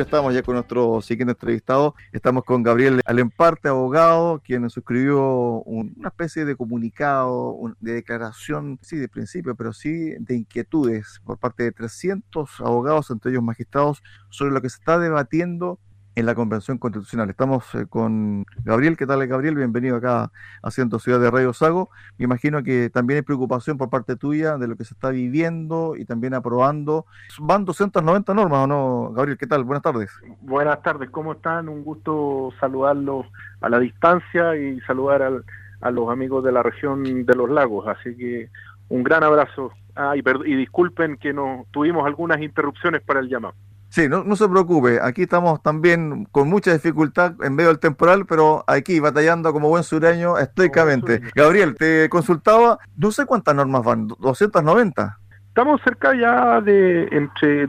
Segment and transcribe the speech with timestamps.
[0.00, 1.94] estamos ya con nuestro siguiente entrevistado.
[2.12, 9.08] Estamos con Gabriel Alemparte, abogado, quien suscribió una especie de comunicado, de declaración, sí, de
[9.08, 14.60] principio, pero sí de inquietudes por parte de 300 abogados, entre ellos magistrados, sobre lo
[14.60, 15.78] que se está debatiendo
[16.16, 17.30] en la Convención Constitucional.
[17.30, 18.96] Estamos eh, con Gabriel.
[18.96, 19.56] ¿Qué tal, Gabriel?
[19.56, 20.30] Bienvenido acá
[20.62, 21.90] a Ciento Ciudad de Radio Sago.
[22.18, 25.96] Me imagino que también hay preocupación por parte tuya de lo que se está viviendo
[25.96, 27.06] y también aprobando.
[27.40, 29.38] Van 290 normas, ¿o no, Gabriel?
[29.38, 29.64] ¿Qué tal?
[29.64, 30.10] Buenas tardes.
[30.40, 31.68] Buenas tardes, ¿cómo están?
[31.68, 33.26] Un gusto saludarlos
[33.60, 35.42] a la distancia y saludar
[35.80, 37.88] a los amigos de la región de los lagos.
[37.88, 38.50] Así que
[38.88, 39.72] un gran abrazo.
[39.96, 43.54] Ah, y, y disculpen que no tuvimos algunas interrupciones para el llamado.
[43.94, 48.26] Sí, no, no se preocupe, aquí estamos también con mucha dificultad en medio del temporal,
[48.26, 51.20] pero aquí batallando como buen sureño estoicamente.
[51.32, 55.16] Gabriel, te consultaba, no sé cuántas normas van, 290.
[55.46, 57.68] Estamos cerca ya de entre eh,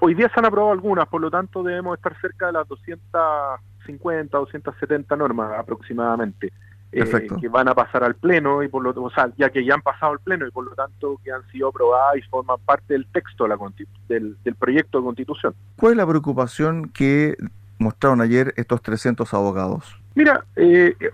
[0.00, 4.36] hoy día se han aprobado algunas, por lo tanto debemos estar cerca de las 250,
[4.36, 6.52] 270 normas aproximadamente.
[6.94, 9.72] Eh, que van a pasar al pleno y por lo o sea, ya que ya
[9.72, 12.92] han pasado al pleno y por lo tanto que han sido aprobadas y forman parte
[12.92, 13.58] del texto de la
[14.08, 15.54] del, del proyecto de constitución.
[15.76, 17.38] ¿Cuál es la preocupación que
[17.78, 19.98] mostraron ayer estos 300 abogados?
[20.14, 21.10] Mira, eh, eh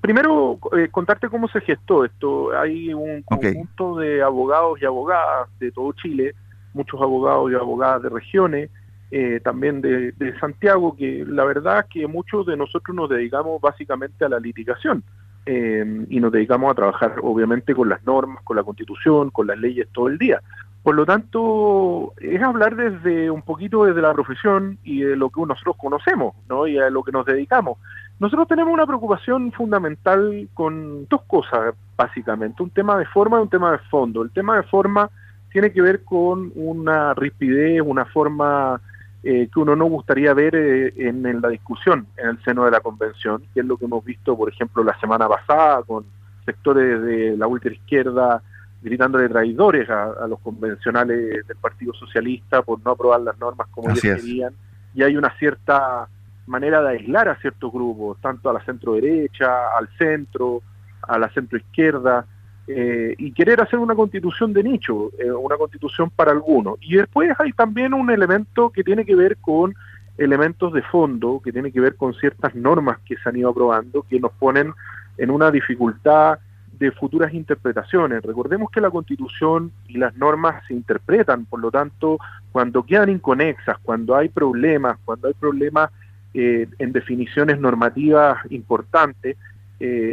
[0.00, 2.50] primero eh, contarte cómo se gestó esto.
[2.58, 6.34] Hay un conjunto de abogados y abogadas de todo Chile,
[6.74, 8.70] muchos abogados y abogadas de regiones,
[9.14, 14.30] eh, también de, Santiago, que la verdad que muchos de nosotros nos dedicamos básicamente a
[14.30, 15.04] la litigación
[15.44, 19.58] eh, y nos dedicamos a trabajar obviamente con las normas, con la constitución, con las
[19.58, 20.40] leyes todo el día.
[20.82, 25.42] Por lo tanto, es hablar desde un poquito desde la profesión y de lo que
[25.42, 26.66] nosotros conocemos ¿no?
[26.66, 27.76] y a lo que nos dedicamos.
[28.18, 33.50] Nosotros tenemos una preocupación fundamental con dos cosas, básicamente, un tema de forma y un
[33.50, 34.22] tema de fondo.
[34.22, 35.10] El tema de forma
[35.52, 38.80] tiene que ver con una rispidez, una forma
[39.24, 42.80] eh, que uno no gustaría ver eh, en, la discusión en el seno de la
[42.80, 46.04] convención, que es lo que hemos visto, por ejemplo, la semana pasada con
[46.44, 48.42] sectores de la ultra izquierda
[48.82, 54.02] gritándole traidores a, los convencionales del Partido Socialista por no aprobar las normas como ellos
[54.02, 54.52] querían,
[54.92, 56.08] y hay una cierta
[56.46, 60.62] manera de aislar a ciertos grupos, tanto a la centro derecha, al centro,
[61.02, 62.26] a la centro izquierda,
[62.68, 66.76] eh, y querer hacer una constitución de nicho, eh, una constitución para algunos.
[66.80, 69.74] Y después hay también un elemento que tiene que ver con
[70.16, 74.02] elementos de fondo, que tiene que ver con ciertas normas que se han ido aprobando,
[74.08, 74.72] que nos ponen
[75.18, 76.38] en una dificultad
[76.78, 78.22] de futuras interpretaciones.
[78.22, 82.18] Recordemos que la constitución y las normas se interpretan, por lo tanto,
[82.52, 85.90] cuando quedan inconexas, cuando hay problemas, cuando hay problemas
[86.32, 89.36] eh, en definiciones normativas importantes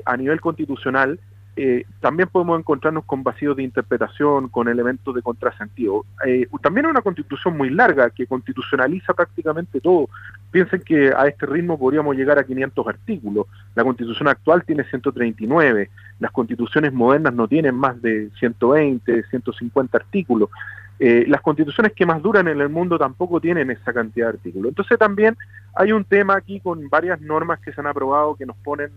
[0.03, 1.19] a nivel constitucional,
[1.61, 6.05] eh, también podemos encontrarnos con vacíos de interpretación, con elementos de contrasentido.
[6.25, 10.07] Eh, también es una constitución muy larga que constitucionaliza prácticamente todo.
[10.51, 13.47] Piensen que a este ritmo podríamos llegar a 500 artículos.
[13.75, 15.89] La constitución actual tiene 139.
[16.21, 20.49] Las constituciones modernas no tienen más de 120, 150 artículos.
[20.97, 24.69] Eh, las constituciones que más duran en el mundo tampoco tienen esa cantidad de artículos.
[24.69, 25.35] Entonces también
[25.75, 28.91] hay un tema aquí con varias normas que se han aprobado que nos ponen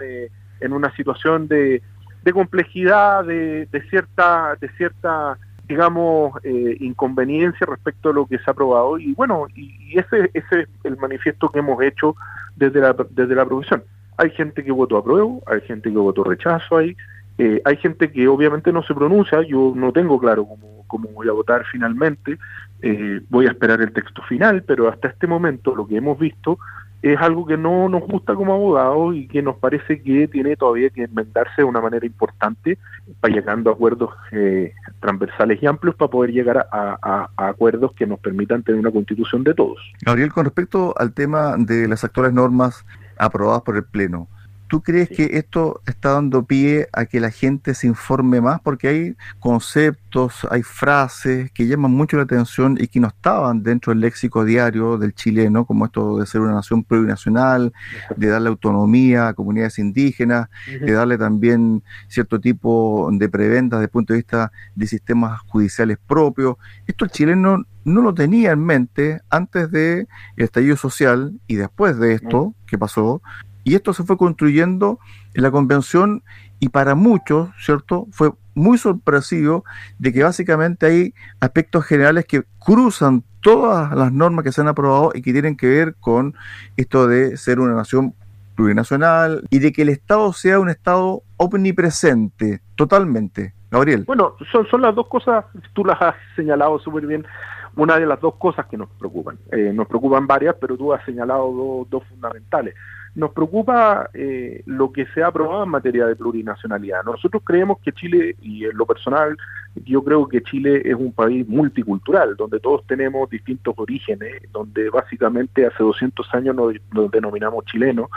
[0.60, 1.82] en una situación de,
[2.24, 8.50] de complejidad, de, cierta, de cierta digamos, eh, inconveniencia respecto a lo que se ha
[8.50, 8.98] aprobado.
[8.98, 12.14] Y bueno, y, ese, ese es el manifiesto que hemos hecho
[12.56, 13.82] desde la, desde la profesión.
[14.18, 16.96] Hay gente que votó apruebo, hay gente que votó rechazo ahí,
[17.38, 21.28] eh, hay gente que obviamente no se pronuncia, yo no tengo claro cómo, cómo voy
[21.28, 22.38] a votar finalmente,
[22.82, 26.58] eh, voy a esperar el texto final, pero hasta este momento lo que hemos visto
[27.02, 30.88] es algo que no nos gusta como abogados y que nos parece que tiene todavía
[30.90, 32.78] que enmendarse de una manera importante
[33.20, 38.20] para llegando a acuerdos eh, transversales y amplios para poder llegar a, acuerdos que nos
[38.20, 39.78] permitan tener una constitución de todos.
[40.02, 42.86] Gabriel, con respecto al tema de las actuales normas
[43.18, 44.28] aprobadas por el Pleno,
[44.72, 48.58] ¿Tú crees que esto está dando pie a que la gente se informe más?
[48.62, 53.92] Porque hay conceptos, hay frases que llaman mucho la atención y que no estaban dentro
[53.92, 57.74] del léxico diario del chileno, como esto de ser una nación plurinacional,
[58.16, 63.90] de darle autonomía a comunidades indígenas, de darle también cierto tipo de preventas desde el
[63.90, 66.56] punto de vista de sistemas judiciales propios.
[66.86, 70.08] Esto el chileno no lo tenía en mente antes del
[70.38, 73.20] estallido social y después de esto que pasó,
[73.64, 74.98] y esto se fue construyendo
[75.34, 76.22] en la convención
[76.58, 78.06] y para muchos, ¿cierto?
[78.12, 79.64] Fue muy sorpresivo
[79.98, 85.10] de que básicamente hay aspectos generales que cruzan todas las normas que se han aprobado
[85.14, 86.34] y que tienen que ver con
[86.76, 88.14] esto de ser una nación
[88.54, 93.54] plurinacional y de que el Estado sea un Estado omnipresente, totalmente.
[93.70, 94.04] Gabriel.
[94.06, 97.26] Bueno, son, son las dos cosas, tú las has señalado súper bien.
[97.74, 99.38] una de las dos cosas que nos preocupan.
[99.50, 102.74] Eh, nos preocupan varias, pero tú has señalado dos, fundamentales.
[103.14, 107.04] Nos preocupa eh, lo que se ha aprobado en materia de plurinacionalidad.
[107.04, 109.36] Nosotros creemos que Chile, y en lo personal,
[109.84, 115.66] yo creo que Chile es un país multicultural, donde todos tenemos distintos orígenes, donde básicamente
[115.66, 118.08] hace 200 años nos denominamos chilenos,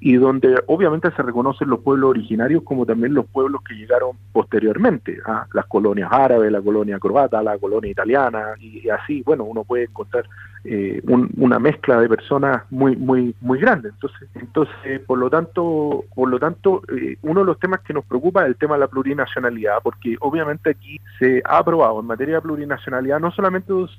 [0.00, 5.18] y donde obviamente se reconocen los pueblos originarios como también los pueblos que llegaron posteriormente,
[5.26, 5.46] a ¿ah?
[5.52, 10.24] las colonias árabes, la colonia croata, la colonia italiana y, así, bueno, uno puede encontrar
[10.64, 11.02] eh,
[11.36, 13.88] una mezcla de personas muy muy muy grande.
[13.88, 18.04] Entonces, entonces por lo tanto, por lo tanto, eh, uno de los temas que nos
[18.04, 22.36] preocupa es el tema de la plurinacionalidad, porque obviamente aquí se ha aprobado en materia
[22.36, 23.90] de plurinacionalidad no solamente los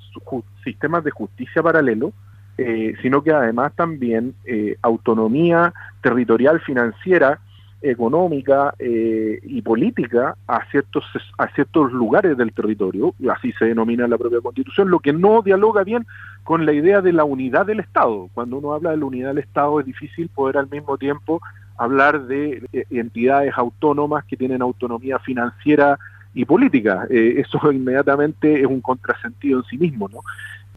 [0.64, 2.14] sistemas de justicia paralelo,
[2.62, 7.40] eh, sino que además también eh, autonomía territorial financiera,
[7.82, 11.06] económica eh, y política a ciertos,
[11.38, 15.86] a ciertos lugares del territorio, así se denomina la propia constitución, lo que no dialoga
[15.86, 16.06] bien
[16.44, 18.30] con la idea de la unidad del Estado.
[18.34, 21.42] Cuando uno habla de la unidad del Estado es difícil poder al mismo tiempo
[21.78, 25.98] hablar de entidades autónomas que tienen autonomía financiera
[26.34, 27.08] y política.
[27.10, 30.20] eso inmediatamente es un contrasentido en sí mismo, ¿no?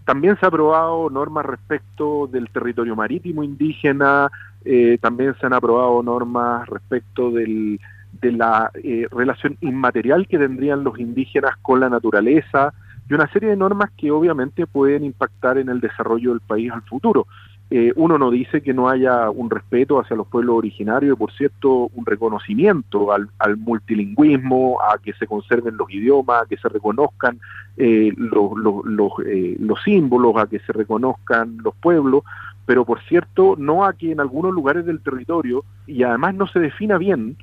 [0.05, 4.31] También se ha aprobado normas respecto del territorio marítimo indígena,
[4.65, 7.81] eh, también se han aprobado normas respecto del,
[8.21, 12.73] de la eh, relación inmaterial que tendrían los indígenas con la naturaleza
[13.09, 16.83] y una serie de normas que obviamente pueden impactar en el desarrollo del país al
[16.83, 17.27] futuro.
[17.75, 21.33] Eh, uno no dice que no haya un respeto hacia los pueblos originarios y, por
[21.33, 27.41] cierto, un reconocimiento al, multilingüismo, a que se conserven los idiomas, a que se reconozcan
[27.79, 32.25] eh, eh, los, símbolos, a que se reconozcan los pueblos,
[32.67, 36.61] pero, por cierto, no a que en algunos lugares del territorio, y además no se
[36.61, 37.39] defina bien,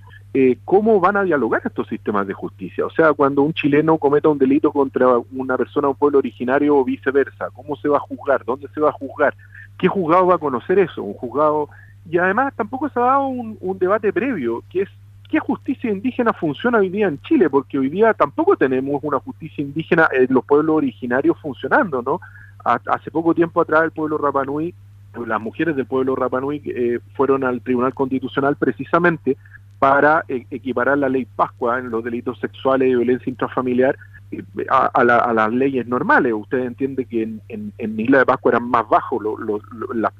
[0.63, 2.85] cómo van a dialogar estos sistemas de justicia.
[2.85, 6.77] O sea, cuando un chileno cometa un delito contra una persona de un pueblo originario
[6.77, 8.45] o viceversa, ¿cómo se va a juzgar?
[8.45, 9.33] ¿Dónde se va a juzgar?
[9.79, 11.01] ¿Qué juzgado va a conocer eso?
[11.01, 11.69] Un juzgado...
[12.09, 14.89] Y además tampoco se ha dado un, debate previo, que es
[15.29, 19.61] qué justicia indígena funciona hoy día en Chile, porque hoy día tampoco tenemos una justicia
[19.61, 22.19] indígena en los pueblos originarios funcionando, ¿no?
[22.63, 24.73] Hace poco tiempo atrás el pueblo Rapanui,
[25.25, 29.37] las mujeres del pueblo Rapanui eh, fueron al Tribunal Constitucional precisamente
[29.77, 33.97] para e, equiparar la ley Pascua en los delitos sexuales y violencia intrafamiliar
[34.69, 36.33] a, las leyes normales.
[36.33, 39.21] Usted entiende que en, en, Isla de Pascua eran más bajos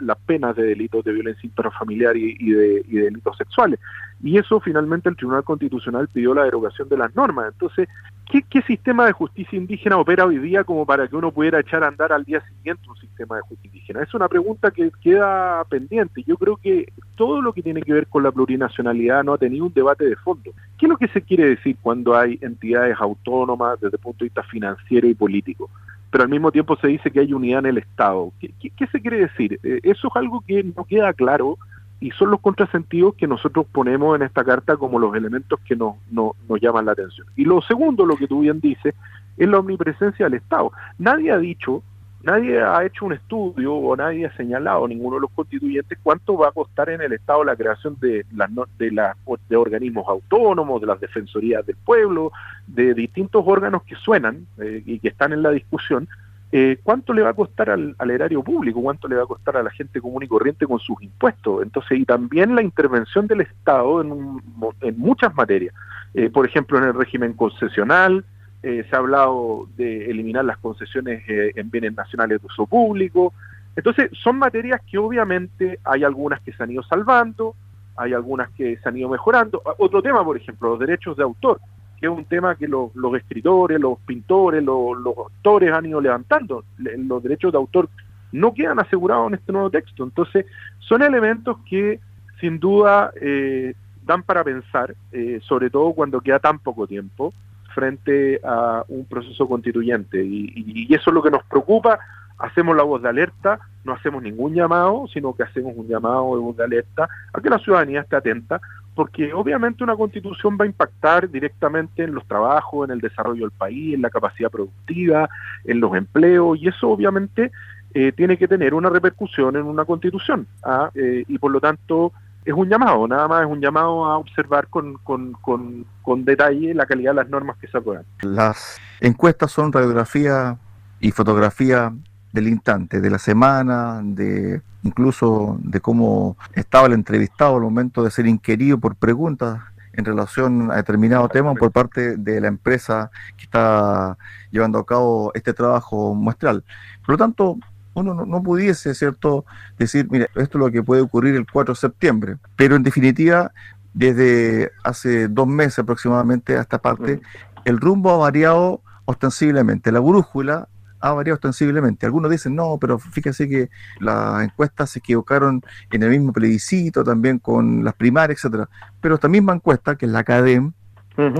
[0.06, 3.80] las penas de delitos de violencia intrafamiliar y, y de delitos sexuales.
[4.22, 7.54] Y eso finalmente el Tribunal Constitucional pidió la derogación de las normas.
[7.54, 7.88] Entonces,
[8.30, 11.88] ¿Qué, sistema de justicia indígena opera hoy día como para que uno pudiera echar a
[11.88, 14.04] andar al día siguiente un sistema de justicia indígena?
[14.04, 16.22] Es una pregunta que queda pendiente.
[16.28, 19.66] Yo creo que todo lo que tiene que ver con la plurinacionalidad no ha tenido
[19.66, 20.52] un debate de fondo.
[20.78, 24.26] ¿Qué es lo que se quiere decir cuando hay entidades autónomas desde el punto de
[24.26, 25.68] vista financiero y político?
[26.12, 28.32] Pero al mismo tiempo se dice que hay unidad en el Estado.
[28.40, 29.60] ¿Qué, qué se quiere decir?
[29.64, 31.58] Eh, eso es algo que no queda claro
[32.00, 35.96] y son los contrasentidos que nosotros ponemos en esta carta como los elementos que nos,
[36.12, 37.28] nos llaman la atención.
[37.36, 38.96] Y lo segundo, lo que tú bien dices,
[39.38, 40.72] es la omnipresencia del Estado.
[40.98, 41.84] Nadie ha dicho,
[42.24, 46.50] nadie ha hecho un estudio o nadie ha señalado, ninguno de los constituyentes, cuánto va
[46.50, 49.16] a costar en el Estado la creación de, las, de, la,
[49.50, 52.32] de organismos autónomos, de las defensorías del pueblo,
[52.68, 56.08] de distintos órganos que suenan eh, y que están en la discusión,
[56.52, 58.82] eh, ¿cuánto le va a costar al, erario público?
[58.82, 61.62] ¿Cuánto le va a costar a la gente común y corriente con sus impuestos?
[61.62, 64.42] Entonces, y también la intervención del Estado en,
[64.82, 65.76] en muchas materias.
[66.16, 68.26] Eh, por ejemplo, en el régimen concesional,
[68.64, 73.32] eh, se ha hablado de eliminar las concesiones en bienes nacionales de uso público.
[73.76, 77.56] Entonces, son materias que obviamente hay algunas que se han ido salvando,
[77.96, 79.62] hay algunas que se han ido mejorando.
[79.78, 81.62] Otro tema, por ejemplo, los derechos de autor
[82.00, 86.64] que es un tema que los, escritores, los pintores, los, los, autores han ido levantando.
[86.78, 87.90] Los derechos de autor
[88.32, 90.04] no quedan asegurados en este nuevo texto.
[90.04, 90.46] Entonces,
[90.80, 92.00] son elementos que
[92.40, 97.34] sin duda eh, dan para pensar, eh, sobre todo cuando queda tan poco tiempo
[97.76, 100.24] frente a un proceso constituyente.
[100.24, 102.00] Y, eso es lo que nos preocupa.
[102.38, 106.42] Hacemos la voz de alerta, no hacemos ningún llamado, sino que hacemos un llamado de
[106.42, 108.62] voz de alerta a que la ciudadanía esté atenta
[109.00, 113.58] porque obviamente una constitución va a impactar directamente en los trabajos, en el desarrollo del
[113.58, 115.30] país, en la capacidad productiva,
[115.64, 117.50] en los empleos, y eso obviamente
[117.94, 120.46] eh, tiene que tener una repercusión en una constitución.
[120.66, 120.92] ¿ah?
[120.96, 122.12] Eh, y por lo tanto
[122.44, 126.74] es un llamado, nada más es un llamado a observar con, con, con, con detalle
[126.74, 128.04] la calidad de las normas que se aprueban.
[128.22, 130.58] Las encuestas son radiografía
[131.00, 131.94] y fotografía
[132.32, 138.12] del instante, de la semana, de incluso de cómo estaba el entrevistado al momento de
[138.12, 139.60] ser inquirido por preguntas
[139.94, 144.18] en relación a determinado tema por parte de la empresa que está
[144.52, 146.64] llevando a cabo este trabajo muestral.
[147.06, 147.58] Por lo tanto,
[147.94, 149.46] uno no, pudiese, ¿cierto?,
[149.78, 153.52] decir, mire, esto es lo que puede ocurrir el 4 de septiembre, pero en definitiva,
[153.94, 157.20] desde hace dos meses aproximadamente a esta parte,
[157.66, 159.92] el rumbo ha variado ostensiblemente.
[159.92, 162.06] La brújula ha variado ostensiblemente.
[162.06, 167.40] Algunos dicen, no, pero fíjese que las encuestas se equivocaron en el mismo plebiscito, también
[167.40, 168.70] con las primarias, etcétera.
[169.02, 170.74] Pero esta misma encuesta, que es la CADEM,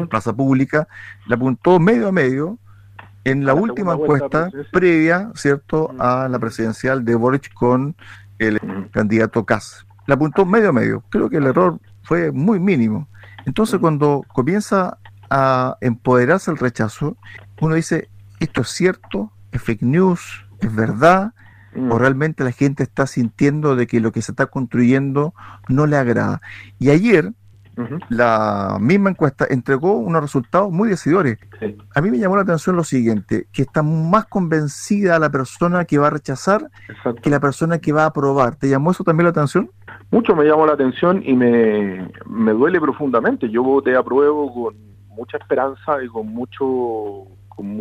[0.10, 0.88] Plaza Pública,
[1.28, 2.58] la apuntó medio a medio
[3.24, 7.96] en la, última encuesta previa, ¿cierto?, a la presidencial de Boric con
[8.40, 8.60] el
[8.92, 9.86] candidato Kass.
[10.08, 11.04] La apuntó medio a medio.
[11.10, 13.08] Creo que el error fue muy mínimo.
[13.46, 14.98] Entonces, cuando comienza
[15.30, 17.18] a empoderarse el rechazo,
[17.62, 19.32] uno dice, ¿esto es cierto?
[19.52, 20.46] ¿Es fake news?
[20.60, 21.34] ¿Es verdad?
[21.76, 21.98] ¿O mm.
[21.98, 25.34] realmente la gente está sintiendo de que lo que se está construyendo
[25.68, 26.42] no le agrada?
[26.80, 27.32] Y ayer,
[28.10, 31.38] la misma encuesta entregó unos resultados muy decidores.
[31.96, 35.98] A mí me llamó la atención lo siguiente, que está más convencida la persona que
[35.98, 36.70] va a rechazar
[37.22, 38.56] que la persona que va a aprobar.
[38.56, 39.72] ¿Te llamó eso también la atención?
[40.12, 43.50] Mucho me llamó la atención y me, me duele profundamente.
[43.50, 44.76] Yo voté apruebo con
[45.08, 47.28] mucha esperanza y con mucho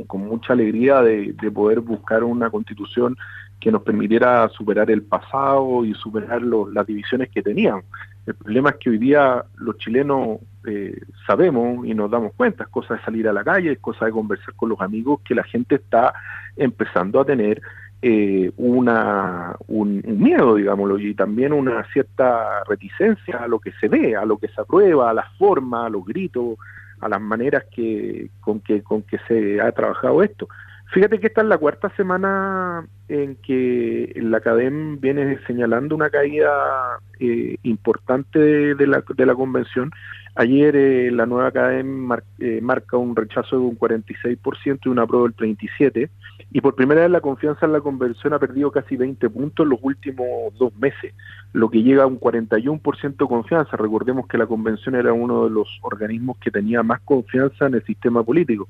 [0.07, 3.17] con, mucha alegría de, poder buscar una constitución
[3.61, 7.83] que nos permitiera superar el pasado y superar las divisiones que tenían.
[8.27, 12.69] El problema es que hoy día los chilenos eh, sabemos y nos damos cuenta, es
[12.69, 15.45] cosa de salir a la calle, es cosa de conversar con los amigos, que la
[15.45, 16.13] gente está
[16.57, 17.61] empezando a tener
[18.03, 24.15] eh, una, un, miedo, digámoslo, y también una cierta reticencia a lo que se ve,
[24.15, 26.59] a lo que se aprueba, a las formas, a los gritos,
[27.01, 30.49] a las maneras que con que con que se ha trabajado esto.
[30.91, 36.99] Fíjate que esta es la cuarta semana en que la Academ viene señalando una caída
[37.21, 38.39] eh, importante
[38.75, 39.91] de, la, de la convención.
[40.35, 45.29] Ayer eh, la nueva Academ eh, marca un rechazo de un 46% y una prueba
[45.29, 46.09] del 37%,
[46.53, 49.71] y por primera vez la confianza en la convención ha perdido casi 20 puntos en
[49.71, 50.27] los últimos
[50.59, 51.13] dos meses
[51.53, 53.77] lo que llega a un 41% de confianza.
[53.77, 57.85] Recordemos que la convención era uno de los organismos que tenía más confianza en el
[57.85, 58.69] sistema político.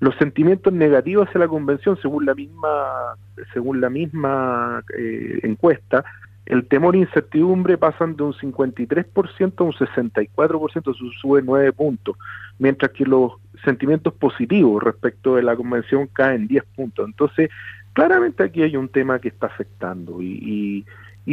[0.00, 3.16] Los sentimientos negativos hacia la convención, según la misma,
[3.52, 6.04] según la misma eh, encuesta,
[6.46, 12.16] el temor e incertidumbre pasan de un 53% a un 64%, eso sube 9 puntos,
[12.58, 13.32] mientras que los
[13.64, 17.06] sentimientos positivos respecto de la convención caen 10 puntos.
[17.06, 17.50] Entonces,
[17.92, 20.84] claramente aquí hay un tema que está afectando y y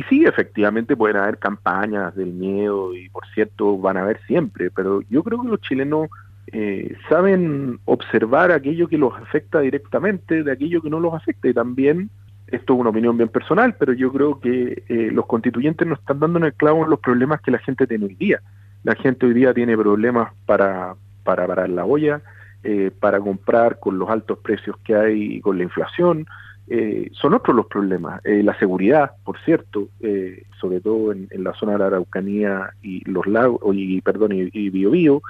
[0.03, 5.01] sí, efectivamente pueden haber campañas del miedo y por cierto van a haber siempre, pero
[5.09, 6.09] yo creo que los chilenos
[6.47, 11.53] eh, saben observar aquello que los afecta directamente de aquello que no los afecta y
[11.53, 12.09] también,
[12.47, 16.19] esto es una opinión bien personal, pero yo creo que eh, los constituyentes nos están
[16.19, 18.41] dando en el clavo los problemas que la gente tiene hoy día.
[18.83, 22.21] La gente hoy día tiene problemas para, para parar la olla,
[22.63, 26.27] eh, para comprar con los altos precios que hay y con la inflación,
[26.67, 28.21] eh, son otros los problemas.
[28.25, 33.07] Eh, la seguridad, por cierto, eh, sobre todo en, la zona de la Araucanía y
[33.09, 35.21] los lagos, y perdón, y, y Biobío.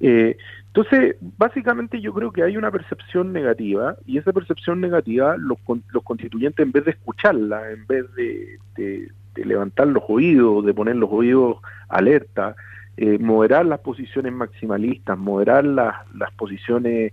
[0.00, 5.58] entonces, básicamente yo creo que hay una percepción negativa y esa percepción negativa los,
[6.02, 11.56] constituyentes en vez de escucharla, en vez de, levantar los oídos, de poner los oídos
[11.88, 12.54] alerta,
[13.20, 17.12] moderar las posiciones maximalistas, moderar las, las posiciones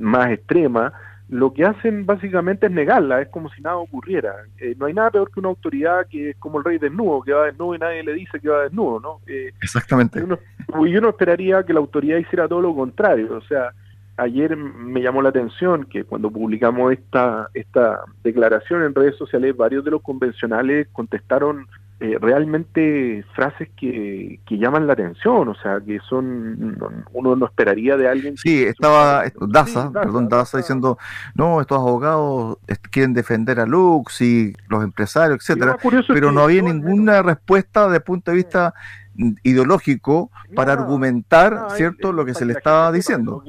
[0.00, 0.92] más extremas,
[1.28, 4.34] lo que hacen básicamente es negarla, es como si nada ocurriera.
[4.58, 7.32] Eh, no hay nada peor que una autoridad que es como el rey desnudo, que
[7.32, 9.20] va desnudo y nadie le dice que va desnudo, ¿no?
[9.26, 10.20] Eh, Exactamente.
[10.20, 13.72] Y uno, esperaría que la autoridad hiciera todo lo contrario, o sea,
[14.16, 19.84] ayer me llamó la atención que cuando publicamos esta, esta declaración en redes sociales, varios
[19.84, 21.66] de los convencionales contestaron
[22.00, 26.78] eh, realmente frases que, que, llaman la atención, o sea, que son,
[27.12, 28.36] uno no esperaría de alguien.
[28.36, 30.96] Sí, estaba Daza, perdón, Daza, diciendo,
[31.34, 32.58] no, estos abogados
[32.92, 35.76] quieren defender a Lux y los empresarios, etcétera,
[36.06, 38.74] pero no había ninguna respuesta desde el punto de vista
[39.42, 43.42] ideológico para argumentar, ¿cierto?, lo que se le estaba diciendo.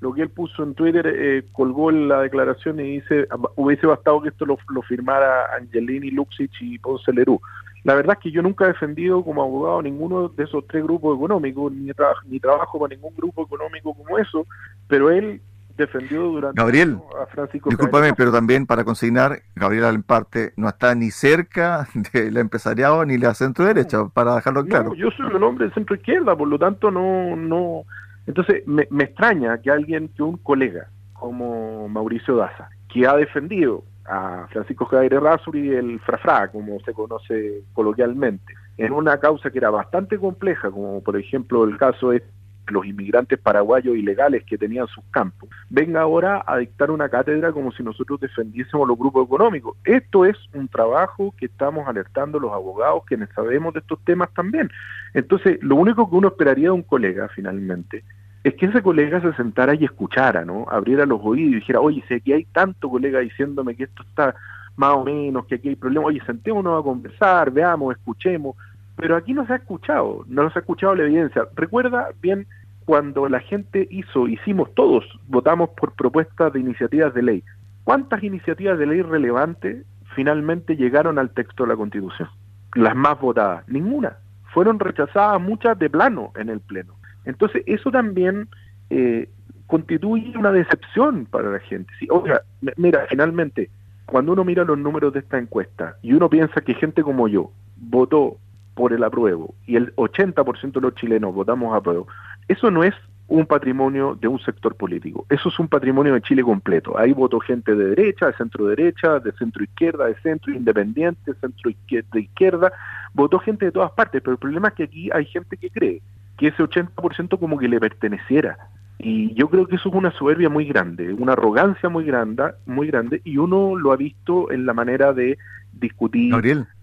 [0.00, 4.30] Lo que, él, puso en Twitter, eh, colgó la declaración y dice, hubiese bastado que
[4.30, 7.38] esto lo, lo firmara Angelini, Luxich y Ponce Lerú
[7.84, 11.16] la verdad es que yo nunca he defendido como abogado ninguno de esos tres grupos
[11.16, 11.90] económicos, ni,
[12.26, 14.46] ni trabajo para ningún grupo económico como eso,
[14.86, 15.40] pero él
[15.76, 20.94] defendió durante Gabriel, a Francisco discúlpame, pero también para consignar, Gabriel en parte no está
[20.94, 24.94] ni cerca de la empresariado ni la centro derecha, para dejarlo claro.
[24.94, 27.84] yo soy un hombre de centro izquierda, por lo tanto no, no,
[28.26, 33.84] entonces me, me extraña que alguien, que un colega como Mauricio Daza, que ha defendido
[34.10, 39.70] a Francisco Javier Razuri el Frafra, como se conoce coloquialmente, en una causa que era
[39.70, 42.24] bastante compleja, como por ejemplo el caso de
[42.66, 47.72] los inmigrantes paraguayos ilegales que tenían sus campos, venga ahora a dictar una cátedra como
[47.72, 49.76] si nosotros defendiésemos los grupos económicos.
[49.84, 54.70] Esto es un trabajo que estamos alertando los abogados quienes sabemos de estos temas también.
[55.14, 58.04] Entonces, lo único que uno esperaría de un colega finalmente
[58.42, 60.66] es que ese colega se sentara y escuchara, ¿no?
[60.70, 64.34] Abriera los oídos y dijera, oye, si aquí hay tanto colega diciéndome que esto está
[64.76, 68.56] más o menos, que aquí hay problemas, oye, sentémonos a conversar, veamos, escuchemos,
[68.96, 71.46] pero aquí no se ha escuchado, no se ha escuchado la evidencia.
[71.54, 72.46] Recuerda bien
[72.86, 77.44] cuando la gente hizo, hicimos todos, votamos por propuestas de iniciativas de ley.
[77.84, 82.28] ¿Cuántas iniciativas de ley relevantes finalmente llegaron al texto de la Constitución?
[82.74, 84.16] Las más votadas, ninguna.
[84.54, 86.99] Fueron rechazadas muchas de plano en el Pleno.
[87.24, 88.48] Entonces, eso también
[88.90, 89.28] eh,
[89.66, 91.92] constituye una decepción para la gente.
[91.98, 92.42] Sí, oiga,
[92.76, 93.70] mira, finalmente,
[94.06, 97.52] cuando uno mira los números de esta encuesta y uno piensa que gente como yo
[97.76, 98.38] votó
[98.74, 102.08] por el apruebo y el 80% de los chilenos votamos a apruebo,
[102.48, 102.94] eso no es
[103.28, 106.98] un patrimonio de un sector político, eso es un patrimonio de Chile completo.
[106.98, 111.70] Ahí votó gente de derecha, de centro derecha, de centro izquierda, de centro independiente, centro
[111.70, 112.72] izquierda, izquierda,
[113.14, 116.02] votó gente de todas partes, pero el problema es que aquí hay gente que cree
[116.40, 118.56] que ese 80% como que le perteneciera.
[118.98, 122.86] Y yo creo que eso es una soberbia muy grande, una arrogancia muy grande, muy
[122.86, 125.36] grande, y uno lo ha visto en la manera de
[125.70, 126.34] discutir,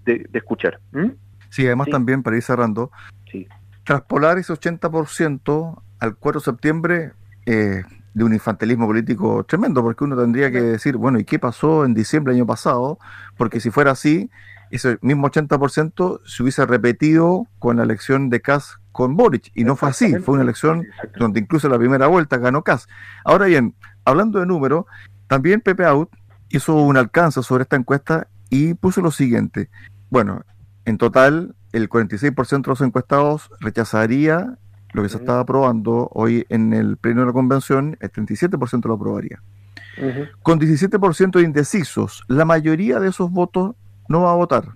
[0.05, 0.79] de, escuchar.
[0.91, 1.07] ¿Mm?
[1.49, 2.91] Sí, además también, para ir cerrando,
[3.31, 3.47] sí.
[3.83, 7.11] traspolar ese 80% al 4 de septiembre
[7.47, 7.81] eh,
[8.13, 11.95] de un infantilismo político tremendo, porque uno tendría que decir, bueno, ¿y qué pasó en
[11.95, 12.99] diciembre del año pasado?
[13.37, 14.29] Porque si fuera así,
[14.69, 19.75] ese mismo 80% se hubiese repetido con la elección de Kass con Boric, y no
[19.75, 20.87] fue así, fue una elección
[21.19, 22.87] donde incluso la primera vuelta ganó Kass.
[23.23, 23.75] Ahora bien,
[24.05, 24.85] hablando de números,
[25.27, 26.09] también Pepe Out
[26.49, 29.69] hizo un alcance sobre esta encuesta y puso lo siguiente,
[30.09, 30.41] bueno,
[30.85, 34.57] en total el 46% de los encuestados rechazaría
[34.93, 38.95] lo que se estaba aprobando hoy en el pleno de la convención, el 37% lo
[38.95, 39.43] aprobaría.
[40.41, 43.75] Con 17% de indecisos, la mayoría de esos votos
[44.09, 44.69] no va a votar.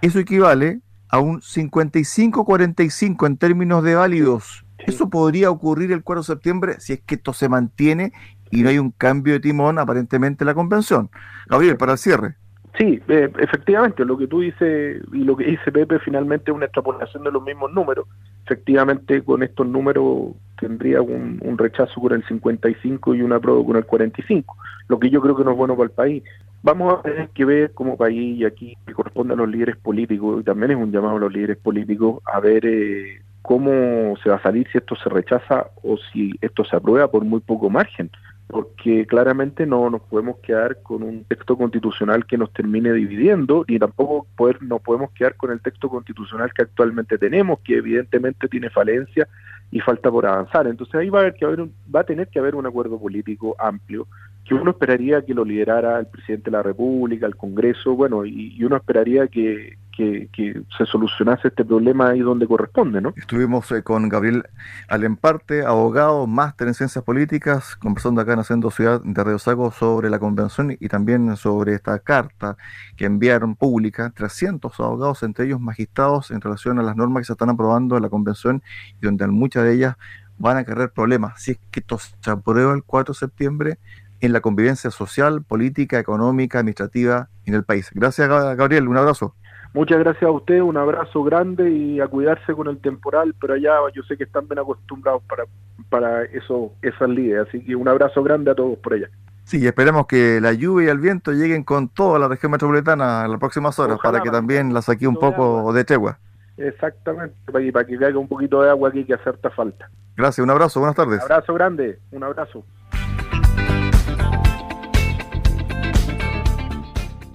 [0.00, 0.80] Eso equivale
[1.12, 4.64] a un 55-45 en términos de válidos.
[4.78, 8.12] Eso podría ocurrir el 4 de septiembre si es que esto se mantiene
[8.50, 11.10] y no hay un cambio de timón aparentemente en la convención.
[11.46, 12.36] Gabriel, para el cierre.
[12.78, 16.64] Sí, eh, efectivamente, lo que tú dices y lo que dice Pepe finalmente es una
[16.64, 18.08] extrapolación de los mismos números.
[18.44, 23.76] Efectivamente, con estos números tendría un, un rechazo con el 55 y una prueba con
[23.76, 24.56] el 45,
[24.88, 26.22] lo que yo creo que no es bueno para el país.
[26.62, 30.44] Vamos a tener que ver como país, y aquí corresponde a los líderes políticos, y
[30.44, 34.42] también es un llamado a los líderes políticos, a ver eh, cómo se va a
[34.42, 38.10] salir si esto se rechaza o si esto se aprueba por muy poco margen,
[38.52, 43.78] porque claramente no nos podemos quedar con un texto constitucional que nos termine dividiendo, ni
[43.78, 48.68] tampoco poder, nos podemos quedar con el texto constitucional que actualmente tenemos, que evidentemente tiene
[48.68, 49.26] falencia
[49.70, 50.66] y falta por avanzar.
[50.66, 53.56] Entonces ahí va a, haber que haber va a tener que haber un acuerdo político
[53.58, 54.06] amplio
[54.44, 58.62] que uno esperaría que lo liderara el presidente de la República, el Congreso, bueno, y,
[58.62, 63.12] uno esperaría que, se solucionase este problema ahí donde corresponde, ¿no?
[63.16, 64.44] Estuvimos eh, con Gabriel
[64.88, 70.10] Alemparte, abogado, máster en ciencias políticas, conversando acá en Haciendo Ciudad de Río Sago sobre
[70.10, 72.56] la convención y también sobre esta carta
[72.96, 77.32] que enviaron pública 300 abogados, entre ellos magistrados, en relación a las normas que se
[77.32, 78.62] están aprobando en la convención
[79.00, 79.96] y donde muchas de ellas
[80.38, 81.40] van a querer problemas.
[81.42, 83.78] Si es que esto se aprueba el 4 de septiembre,
[84.22, 87.90] en la convivencia social, política, económica, administrativa en el país.
[87.92, 88.86] Gracias, Gabriel.
[88.86, 89.34] Un abrazo.
[89.74, 93.72] Muchas gracias a usted, un abrazo grande y a cuidarse con el temporal, pero allá
[93.94, 95.44] yo sé que están bien acostumbrados para,
[95.88, 99.08] para eso, esas líderes, así que un abrazo grande a todos por allá.
[99.44, 103.30] Sí, esperemos que la lluvia y el viento lleguen con toda la región metropolitana en
[103.30, 106.18] las próximas horas, para que también la saque un poco de, tregua.
[106.58, 109.90] Exactamente, para que, para que caiga un poquito de agua aquí que hacerte falta.
[110.16, 111.24] Gracias, un abrazo, buenas tardes.
[111.24, 112.64] Un abrazo grande, un abrazo.